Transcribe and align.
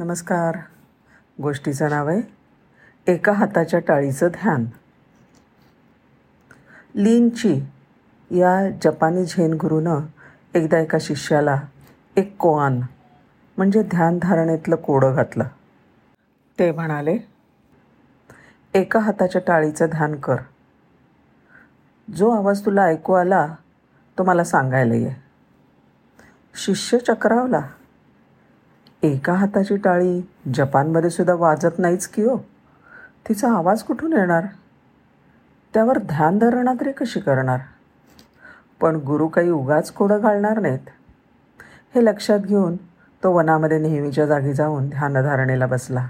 नमस्कार. 0.00 0.58
गोष्टीचं 1.42 1.90
नाव 1.90 2.08
आहे 2.08 2.20
एका 3.12 3.32
हाताच्या 3.32 3.80
टाळीचं 3.80 4.28
ध्यान. 4.28 4.64
लीनची 6.94 7.60
या 8.30 8.70
जपानी 8.84 9.24
झेन 9.24 9.54
गुरुनं 9.54 10.00
एकदा 10.54 10.78
एका 10.78 10.98
शिष्याला 11.00 11.60
एक 12.16 12.36
कोआन 12.36 12.80
म्हणजे 13.56 13.82
ध्यानधारणेतलं 13.82 14.76
कोडं 14.76 15.14
घातलं. 15.14 15.44
ते 16.58 16.72
म्हणाले 16.72 17.18
एका 18.74 19.00
हाताच्या 19.00 19.42
टाळीचं 19.46 19.86
ध्यान 19.90 20.14
कर. 20.14 20.36
जो 22.14 22.30
आवाज 22.30 22.64
तुला 22.64 22.82
ऐकू 22.82 23.12
आला 23.12 23.54
तो 24.18 24.24
मला 24.24 24.44
सांगायला 24.44 24.94
ये. 24.94 25.14
शिष्य 26.54 26.98
चक्रावला. 26.98 27.60
एका 29.02 29.32
हाताची 29.32 29.76
टाळी 29.76 30.28
जपानमध्ये 30.54 31.10
सुद्धा 31.10 31.34
वाजत 31.34 31.78
नाहीच 31.78 32.06
की 32.06 32.22
हो. 32.22 32.36
तिचा 33.28 33.52
आवाज 33.52 33.82
कुठून 33.82 34.12
येणार? 34.12 34.44
त्यावर 35.74 35.98
ध्यान 35.98 36.38
धरणा 36.38 36.72
तरी 36.80 36.92
कशी 36.92 37.20
करणार? 37.20 37.58
पण 38.80 38.96
गुरु 38.96 39.28
काही 39.28 39.50
उगाच 39.50 39.92
कोडं 39.92 40.20
घालणार 40.20 40.58
नाहीत. 40.58 40.90
हे 41.94 42.04
लक्षात 42.04 42.38
घेऊन 42.38 42.76
तो 43.24 43.32
वनामध्ये 43.32 43.78
नेहमीच्या 43.78 44.26
जागी 44.26 44.52
जाऊन 44.52 44.88
ध्यानधारणेला 44.88 45.66
बसला. 45.66 46.06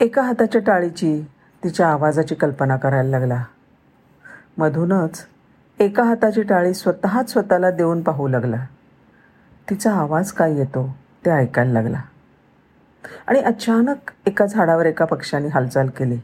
एका 0.00 0.22
हाताच्या 0.22 0.60
टाळीची 0.60 1.26
तिच्या 1.64 1.88
आवाजाची 1.88 2.34
कल्पना 2.34 2.76
करायला 2.76 3.10
लागला. 3.10 3.44
मधूनच 4.58 5.26
एका 5.78 6.02
हाताची 6.02 6.42
टाळी 6.42 6.74
स्वतःच 6.74 7.32
स्वतःला 7.32 7.70
देऊन 7.70 8.02
पाहू 8.02 8.28
लागला. 8.28 8.66
तिचा 9.68 9.92
आवाज 9.94 10.32
काय 10.32 10.54
येतो 10.54 10.96
ते 11.24 11.30
ऐकायला 11.30 11.72
लागला. 11.72 12.00
आणि 13.26 13.40
अचानक 13.40 14.10
एका 14.26 14.46
झाडावर 14.46 14.86
एका 14.86 15.04
पक्ष्याने 15.04 15.48
हालचाल 15.48 15.88
केली. 15.88 16.18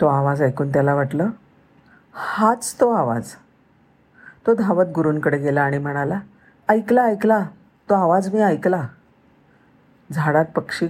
तो 0.00 0.06
आवाज 0.06 0.42
ऐकून 0.42 0.72
त्याला 0.72 0.94
वाटलं 0.94 1.30
हाच 2.12 2.80
तो 2.80 2.90
आवाज. 2.90 3.24
तो 4.46 4.54
धावत 4.54 4.86
गुरूंकडे 4.94 5.38
गेला 5.38 5.62
आणि 5.62 5.78
म्हणाला 5.78 6.20
ऐकला 6.68 7.02
ऐकला 7.02 7.46
तो 7.90 7.94
आवाज 7.94 8.34
मी 8.34 8.40
ऐकला. 8.40 8.86
झाडात 10.12 10.44
पक्षी 10.44 10.86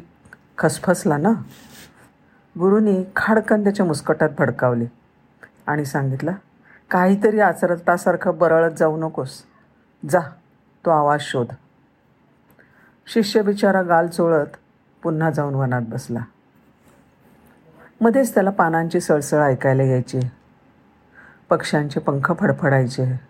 खसफसला 0.58 1.16
ना? 1.16 1.32
गुरुनी 2.58 3.04
खाडकन 3.16 3.62
त्याच्या 3.62 3.86
मुस्कटात 3.86 4.30
भडकावली 4.38 4.86
आणि 5.66 5.84
सांगितलं 5.84 6.32
काहीतरी 6.90 7.40
आचरतासारखं 7.40 8.38
बरळत 8.38 8.70
जाऊ 8.70 8.96
नकोस. 8.96 9.42
जा. 10.10 10.20
तो 10.86 10.90
आवाज 10.90 11.20
शोध. 11.20 11.46
शिष्य 13.06 13.42
बिचारा 13.42 13.82
गाल 13.82 14.06
चोळत 14.06 14.46
पुन्हा 15.02 15.30
जाऊन 15.30 15.54
वनात 15.54 15.82
बसला. 15.88 16.20
मध्येच 18.00 18.34
त्याला 18.34 18.50
पानांची 18.50 19.00
सळसळ 19.00 19.42
ऐकायला 19.42 19.82
यायची. 19.82 20.20
पक्ष्यांचे 21.50 22.00
पंख 22.00 22.32
फडफडायचे. 22.40 23.20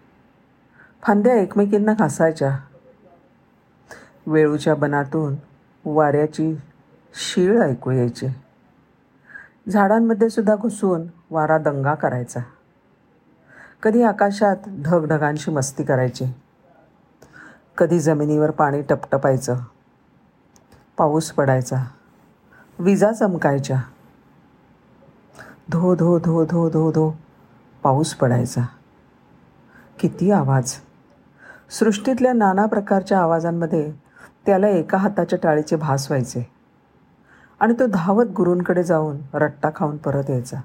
फांद्या 1.03 1.35
एकमेकींना 1.35 1.93
घासायच्या. 1.93 2.59
वेळूच्या 4.27 4.75
बनातून 4.75 5.37
वाऱ्याची 5.85 6.61
शीळ 7.15 7.63
ऐकू 7.63 7.91
यायची. 7.91 8.27
झाडांमध्ये 9.69 10.31
सुद्धा 10.31 10.57
घुसून 10.57 11.03
वारा 11.31 11.59
दंगा 11.59 11.95
करायचा. 11.95 12.41
कधी 13.83 14.03
आकाशात 14.03 14.57
ढगढगांशी 14.85 15.51
मस्ती 15.51 15.85
करायची. 15.85 16.25
कधी 17.77 18.01
जमिनीवर 18.01 18.51
पाणी 18.51 18.83
टपटपायचं? 18.83 19.57
पाऊस 20.99 21.31
पडायचा. 21.33 21.85
विजा 22.79 23.13
चमकायच्या. 23.13 23.83
धो 25.69 25.95
धो 25.95 26.19
धो 26.19 26.45
धो 26.45 26.69
धो 26.69 26.91
धो 26.91 27.11
पाऊस 27.83 28.15
पडायचा. 28.15 28.63
किती 29.99 30.31
आवाज. 30.31 30.73
सृष्टीतल्या 31.71 32.33
नाना 32.33 32.67
प्रकारच्या 32.67 33.19
आवाजांमध्ये 33.19 33.93
त्याला 34.47 34.69
एका 34.69 34.99
हाताच्या 34.99 35.39
टाळीचे 35.43 35.77
भास 35.77 36.11
व्हायचे 36.11 36.51
आणि 37.61 37.73
तो 37.73 37.87
धावत 37.87 38.25
गुरूंकडे 38.37 38.83
जाऊन 38.83 39.19
रट्टा 39.35 39.71
खाऊन 39.77 39.97
परत 39.97 40.31
यायचा. 40.31 40.61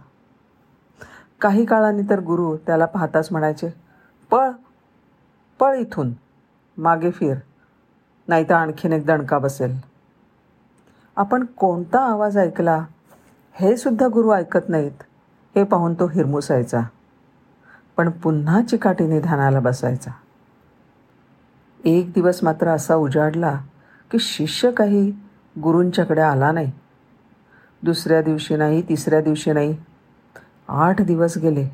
काही 1.41 1.65
काळाने 1.65 2.09
तर 2.09 2.19
गुरु 2.19 2.57
त्याला 2.57 2.85
पाहताच 2.85 3.27
म्हणायचे 3.31 3.73
पळ 4.31 4.49
पळ 5.59 5.75
इथून. 5.75 6.13
मागे 6.77 7.11
फिर 7.11 7.35
नाही 8.27 8.43
तर 8.43 8.53
आणखीन 8.53 8.93
एक 8.93 9.05
दणका 9.05 9.37
बसेल. 9.37 9.77
आपण 11.15 11.45
कोणता 11.45 11.99
आवाज 11.99 12.37
ऐकला 12.37 12.85
हे 13.53 13.77
सुद्धा 13.77 14.07
गुरु 14.07 14.31
ऐकत 14.31 14.69
नाहीत 14.69 15.03
हे 15.55 15.63
पाहून 15.63 15.93
तो 15.93 16.07
हिरमुसायचा. 16.07 16.79
पण 17.97 18.09
पुन्हा 18.09 18.61
चिकाटीने 18.61 19.19
ध्यानाला 19.19 19.59
बसायचा. 19.59 20.11
एक 21.85 22.11
दिवस 22.11 22.43
मात्र 22.43 22.67
असा 22.67 22.95
उजाडला 22.95 23.61
की 24.11 24.19
शिष्य 24.19 24.71
काही 24.71 25.11
गुरूंच्याकडे 25.63 26.21
आला 26.21 26.51
नाही. 26.51 26.71
दुसऱ्या 27.83 28.21
दिवशी 28.21 28.55
नाही 28.55 28.81
तिसऱ्या 28.81 29.21
दिवशी 29.21 29.51
नाही. 29.51 29.77
आठ 30.67 31.01
दिवस 31.01 31.37
गेले. 31.37 31.67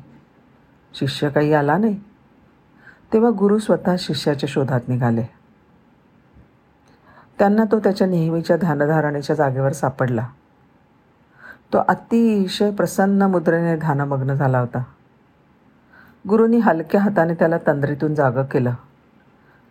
शिष्य 0.94 1.30
काही 1.30 1.54
आला 1.54 1.78
नाही. 1.78 2.00
तेव्हा 3.12 3.30
गुरु 3.30 3.58
स्वतः 3.58 3.96
शिष्याच्या 3.98 4.48
शोधात 4.52 4.80
निघाले. 4.88 5.22
त्यांना 7.38 7.64
तो 7.64 7.78
त्याच्या 7.78 8.06
नेहमीच्या 8.06 8.56
ध्यानधारणेच्या 8.56 9.36
जागेवर 9.36 9.72
सापडला. 9.72 10.28
तो 11.72 11.78
अतिशय 11.88 12.70
प्रसन्न 12.70 13.22
मुद्रेने 13.22 13.76
ध्यानमग्न 13.76 14.34
झाला 14.34 14.58
होता. 14.58 14.82
गुरुनी 16.28 16.58
हलक्या 16.58 17.00
हाताने 17.00 17.34
त्याला 17.34 17.56
तंद्रीतून 17.66 18.14
जागं 18.14 18.44
केलं 18.44 18.72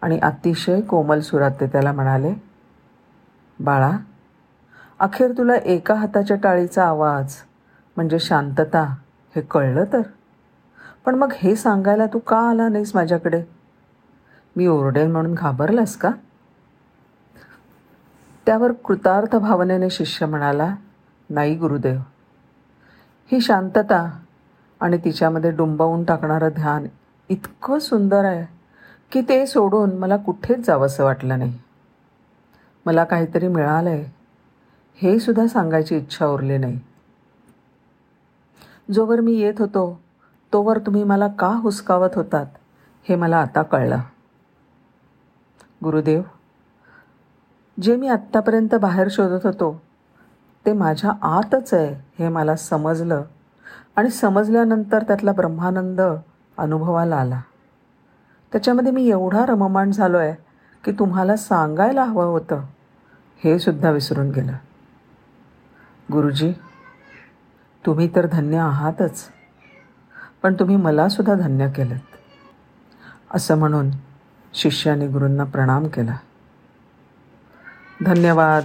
आणि 0.01 0.19
अतिशय 0.19 0.81
कोमल 0.81 1.19
सुरात 1.19 1.51
ते 1.51 1.67
त्याला 1.67 1.91
म्हणाले 1.91 2.33
बाळा 3.59 3.91
अखेर 4.99 5.31
तुला 5.31 5.55
एका 5.55 5.93
हाताच्या 5.93 6.37
टाळीचा 6.37 6.85
आवाज 6.85 7.35
म्हणजे 7.95 8.19
शांतता 8.19 8.95
हे 9.35 9.41
कळलं 9.41 9.83
तर? 9.93 10.01
पण 11.05 11.15
मग 11.15 11.33
हे 11.35 11.55
सांगायला 11.55 12.05
तू 12.05 12.19
का 12.19 12.37
आला 12.37 12.69
नाहीस 12.69 12.95
माझ्याकडे? 12.95 13.43
मी 14.55 14.67
ओरडेन 14.67 15.11
म्हणून 15.11 15.33
घाबरलास 15.33 15.97
का? 15.97 16.11
त्यावर 18.45 18.71
कृतार्थ 18.71 19.35
भावनेने 19.35 19.89
शिष्य 19.89 20.25
म्हणाला 20.25 20.75
नाही 21.29 21.55
गुरुदेव. 21.55 21.99
ही 23.31 23.41
शांतता 23.41 24.19
आणि 24.79 24.97
तिच्यामध्ये 24.97 25.51
डुंबवून 25.51 26.03
टाकणारं 26.03 26.49
ध्यान 26.55 26.85
इतकं 27.29 27.79
सुंदर 27.79 28.25
आहे 28.25 28.45
की 29.11 29.21
ते 29.21 29.47
सोडून 29.47 29.97
मला 29.97 30.17
कुठेच 30.17 30.67
जावंसं 30.67 31.03
वाटलं 31.03 31.39
नाही. 31.39 31.59
मला 32.85 33.03
काहीतरी 33.03 33.47
मिळालं 33.47 33.89
आहे 33.89 34.05
हे 34.95 35.19
सुद्धा 35.19 35.47
सांगायची 35.47 35.97
इच्छा 35.97 36.25
उरली 36.25 36.57
नाही. 36.57 36.79
जोवर 38.91 39.19
मी 39.19 39.33
येत 39.33 39.53
होतो 39.59 40.02
तोवर 40.53 40.79
तुम्ही 40.79 41.03
मला 41.03 41.27
का 41.27 41.47
हुसकावत 41.47 42.09
होतात? 42.15 42.45
हे 43.09 43.15
मला 43.15 43.37
आता 43.37 43.61
कळलं. 43.61 43.99
गुरुदेव 45.83 46.21
जे 47.81 47.95
मी 47.95 48.07
आत्तापर्यंत 48.07 48.75
बाहेर 48.75 49.07
शोधत 49.11 49.45
होतो 49.45 49.81
ते 50.65 50.73
माझ्या 50.73 51.11
आतच 51.21 51.73
आहे 51.73 52.05
हे 52.19 52.29
मला 52.29 52.55
समजलं. 52.55 53.23
आणि 53.95 54.09
समजल्यानंतर 54.09 55.03
त्यातला 55.03 55.31
ब्रह्मानंद 55.31 56.01
अनुभवाला 56.57 57.15
आला. 57.15 57.41
त्याच्यामध्ये 58.51 58.91
मी 58.91 59.09
एवढा 59.09 59.45
रममाण 59.45 59.91
झालो 59.91 60.17
आहे 60.17 60.33
की 60.83 60.91
तुम्हाला 60.91 61.35
सांगायला 61.35 62.03
हवं 62.03 62.25
होतं. 62.25 62.61
हे 63.43 63.59
सुद्धा 63.59 63.91
विसरून 63.91 64.29
गेलं. 64.29 64.53
गुरुजी 66.11 66.53
तुम्ही 67.85 68.15
तर 68.15 68.25
धन्य 68.25 68.57
आहातच. 68.57 69.23
पण 70.43 70.53
तुम्ही 70.53 70.75
मलासुद्धा 70.75 71.35
धन्य 71.35 71.69
केलं 71.69 71.95
असं 73.31 73.57
म्हणून 73.57 73.89
शिष्याने 74.53 75.07
गुरूंना 75.07 75.43
प्रणाम 75.43 75.87
केला. 75.87 76.17
धन्यवाद. 78.05 78.63